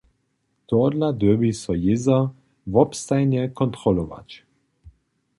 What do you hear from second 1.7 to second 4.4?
ježor wobstajnje kontrolować.